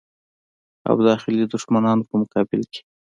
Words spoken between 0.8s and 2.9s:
او داخلي دښمنانو په مقابل کې.